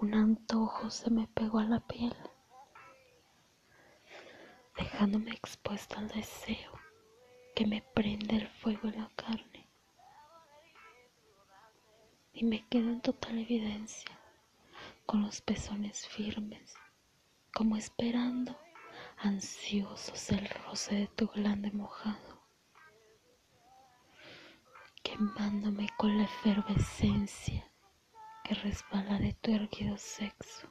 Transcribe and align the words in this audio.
un 0.00 0.12
antojo 0.12 0.90
se 0.90 1.10
me 1.10 1.26
pegó 1.28 1.58
a 1.58 1.64
la 1.64 1.80
piel, 1.80 2.14
dejándome 4.76 5.30
expuesta 5.30 5.98
al 5.98 6.08
deseo 6.08 6.72
que 7.54 7.66
me 7.66 7.80
prende 7.94 8.36
el 8.36 8.48
fuego 8.48 8.88
en 8.88 9.00
la 9.00 9.10
carne. 9.16 9.66
Y 12.34 12.44
me 12.44 12.66
quedo 12.68 12.90
en 12.90 13.00
total 13.00 13.38
evidencia, 13.38 14.20
con 15.06 15.22
los 15.22 15.40
pezones 15.40 16.06
firmes, 16.06 16.74
como 17.54 17.78
esperando, 17.78 18.54
ansiosos 19.16 20.30
el 20.30 20.46
roce 20.46 20.94
de 20.94 21.06
tu 21.06 21.26
glande 21.28 21.70
mojado, 21.70 22.42
quemándome 25.02 25.88
con 25.96 26.18
la 26.18 26.24
efervescencia 26.24 27.64
que 28.46 28.54
resbala 28.54 29.18
de 29.18 29.32
tu 29.32 29.50
erguido 29.52 29.98
sexo. 29.98 30.68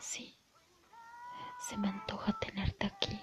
Sí, 0.00 0.36
se 1.60 1.76
me 1.76 1.88
antoja 1.88 2.32
tenerte 2.40 2.86
aquí, 2.86 3.20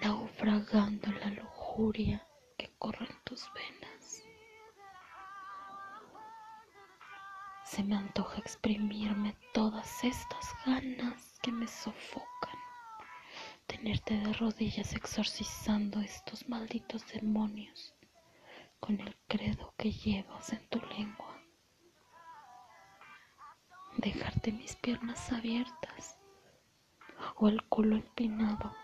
naufragando 0.00 1.12
la 1.12 1.26
lujuria 1.26 2.26
que 2.56 2.72
corre 2.78 3.04
en 3.04 3.20
tus 3.24 3.52
venas. 3.52 4.22
Se 7.64 7.82
me 7.82 7.96
antoja 7.96 8.38
exprimirme 8.38 9.36
todas 9.52 10.02
estas 10.04 10.54
ganas 10.64 11.38
que 11.42 11.52
me 11.52 11.68
sofocan, 11.68 12.58
tenerte 13.66 14.14
de 14.16 14.32
rodillas 14.32 14.94
exorcizando 14.94 16.00
estos 16.00 16.48
malditos 16.48 17.06
demonios 17.08 17.94
con 18.82 19.00
el 19.00 19.16
credo 19.28 19.72
que 19.78 19.92
llevas 19.92 20.52
en 20.52 20.68
tu 20.68 20.80
lengua. 20.80 21.40
Dejarte 23.96 24.50
mis 24.50 24.74
piernas 24.74 25.30
abiertas 25.30 26.18
o 27.36 27.46
el 27.46 27.62
culo 27.68 27.94
empinado 27.94 28.74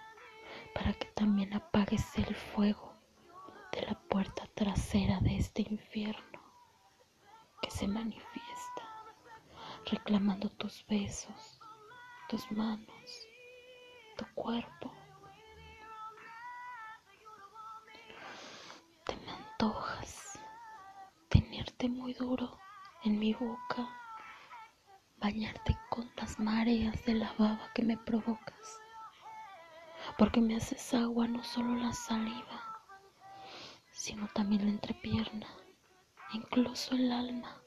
para 0.73 0.93
que 0.93 1.07
también 1.07 1.53
apagues 1.53 2.17
el 2.17 2.33
fuego 2.33 2.95
de 3.73 3.83
la 3.83 3.99
puerta 4.09 4.47
trasera 4.55 5.19
de 5.19 5.37
este 5.37 5.63
infierno 5.63 6.41
que 7.61 7.71
se 7.73 7.89
manifiesta 7.89 8.83
reclamando 9.91 10.49
tus 10.51 10.87
besos, 10.87 11.59
tus 12.29 12.53
manos, 12.53 13.27
tu 14.17 14.25
cuerpo 14.37 14.93
antojas 19.61 20.39
tenerte 21.29 21.89
muy 21.89 22.15
duro 22.15 22.57
en 23.03 23.19
mi 23.19 23.35
boca, 23.35 23.89
bañarte 25.17 25.77
con 25.91 26.09
las 26.17 26.39
mareas 26.39 27.05
de 27.05 27.15
la 27.15 27.33
baba 27.33 27.69
que 27.75 27.83
me 27.83 27.97
provocas, 27.97 28.81
porque 30.17 30.41
me 30.41 30.55
haces 30.55 30.95
agua 30.95 31.27
no 31.27 31.43
solo 31.43 31.75
la 31.75 31.93
saliva, 31.93 32.85
sino 33.91 34.29
también 34.29 34.65
la 34.65 34.71
entrepierna, 34.71 35.49
incluso 36.35 36.95
el 36.95 37.11
alma. 37.11 37.61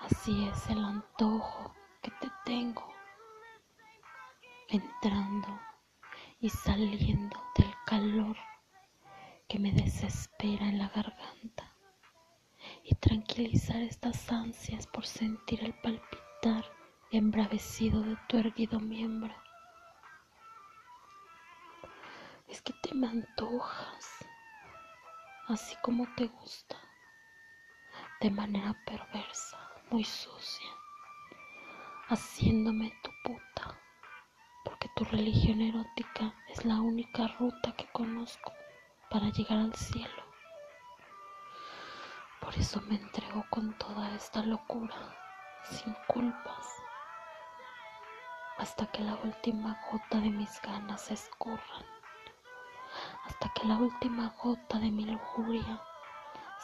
Así 0.00 0.48
es 0.48 0.70
el 0.70 0.82
antojo 0.82 1.74
que 2.00 2.10
te 2.12 2.30
tengo, 2.46 2.90
entrando 4.68 5.60
y 6.40 6.48
saliendo 6.48 7.38
del 7.58 7.74
calor 7.84 8.36
que 9.48 9.58
me 9.58 9.72
desespera 9.72 10.66
en 10.66 10.78
la 10.78 10.88
garganta 10.88 11.74
y 12.82 12.94
tranquilizar 12.94 13.82
estas 13.82 14.30
ansias 14.30 14.86
por 14.86 15.06
sentir 15.06 15.62
el 15.62 15.74
palpitar 15.74 16.64
embravecido 17.10 18.02
de 18.02 18.16
tu 18.28 18.38
erguido 18.38 18.80
miembro. 18.80 19.34
Es 22.48 22.62
que 22.62 22.72
te 22.82 22.94
me 22.94 23.06
antojas, 23.08 24.24
así 25.48 25.76
como 25.82 26.06
te 26.16 26.26
gusta, 26.26 26.76
de 28.20 28.30
manera 28.30 28.74
perversa, 28.86 29.58
muy 29.90 30.04
sucia, 30.04 30.70
haciéndome 32.08 32.92
tu 33.02 33.10
puta, 33.22 33.78
porque 34.64 34.88
tu 34.96 35.04
religión 35.04 35.60
erótica 35.60 36.34
es 36.48 36.64
la 36.64 36.80
única 36.80 37.28
ruta 37.38 37.74
que 37.76 37.86
conozco 37.92 38.52
para 39.14 39.28
llegar 39.28 39.60
al 39.60 39.74
cielo. 39.76 40.24
Por 42.40 42.52
eso 42.56 42.80
me 42.88 42.96
entrego 42.96 43.44
con 43.48 43.72
toda 43.78 44.12
esta 44.12 44.42
locura, 44.42 44.96
sin 45.70 45.94
culpas, 46.08 46.66
hasta 48.58 48.86
que 48.90 49.02
la 49.02 49.14
última 49.14 49.80
gota 49.88 50.18
de 50.18 50.30
mis 50.30 50.60
ganas 50.62 51.00
se 51.02 51.14
escurran, 51.14 51.86
hasta 53.26 53.52
que 53.54 53.68
la 53.68 53.76
última 53.76 54.34
gota 54.42 54.80
de 54.80 54.90
mi 54.90 55.04
lujuria 55.04 55.80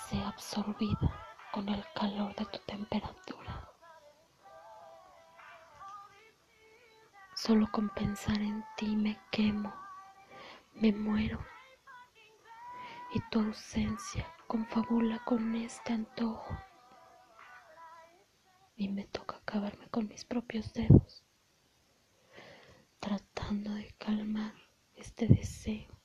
sea 0.09 0.27
absorbida 0.27 1.09
con 1.53 1.69
el 1.69 1.84
calor 1.94 2.34
de 2.34 2.47
tu 2.47 2.59
temperatura. 2.67 3.71
Solo 7.37 7.71
con 7.71 7.91
pensar 7.91 8.41
en 8.41 8.65
ti 8.77 8.97
me 8.97 9.21
quemo, 9.31 9.72
me 10.75 10.91
muero 10.91 11.38
y 13.12 13.21
tu 13.31 13.41
ausencia 13.41 14.26
confabula 14.47 15.19
con 15.25 15.54
este 15.56 15.93
antojo 15.93 16.56
y 18.76 18.88
me 18.88 19.04
toca 19.04 19.37
acabarme 19.37 19.88
con 19.88 20.06
mis 20.09 20.25
propios 20.25 20.72
dedos, 20.72 21.25
tratando 23.00 23.75
de 23.75 23.93
calmar 23.99 24.54
este 24.94 25.26
deseo 25.26 25.99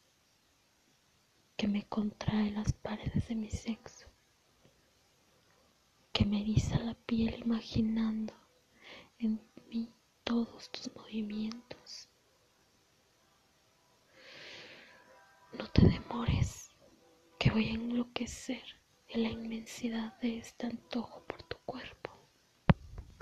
que 1.56 1.68
me 1.68 1.88
contrae 1.88 2.52
las 2.52 2.74
paredes 2.74 3.28
de 3.28 3.36
mi 3.36 3.50
sexo, 3.52 4.08
que 6.12 6.26
me 6.26 6.42
eriza 6.42 6.80
la 6.80 6.96
piel 6.96 7.40
imaginando 7.40 8.34
en 9.20 9.42
mí 9.70 9.94
todos 10.24 10.72
tus 10.72 10.94
movimientos. 10.96 12.10
No 15.58 15.68
te 15.70 15.88
demores 15.88 16.75
voy 17.56 17.70
a 17.70 17.74
enloquecer 17.76 18.62
en 19.08 19.24
la 19.24 19.30
inmensidad 19.30 20.20
de 20.20 20.40
este 20.40 20.66
antojo 20.68 21.24
por 21.26 21.42